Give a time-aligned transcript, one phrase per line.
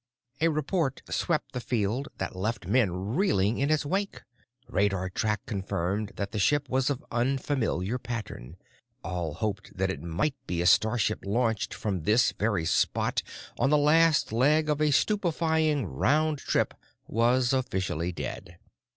[0.39, 4.23] A report swept the field that left men reeling in its wake.
[4.67, 8.57] Radar Track confirmed that the ship was of unfamiliar pattern.
[9.03, 13.21] All hope that it might be a starship launched from this very spot
[13.59, 16.73] on the last leg of a stupefying round trip
[17.05, 18.57] was officially dead.